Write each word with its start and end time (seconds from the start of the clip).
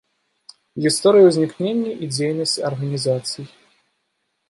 Гісторыя 0.85 1.27
ўзнікнення 1.27 1.91
і 1.93 2.05
дзейнасць 2.17 2.59
арганізацый. 2.73 3.45